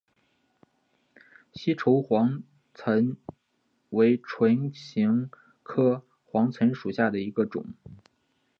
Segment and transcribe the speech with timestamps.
[1.53, 2.41] 西畴黄
[2.73, 3.17] 芩
[3.91, 5.29] 为唇形
[5.61, 7.63] 科黄芩属下的一个种。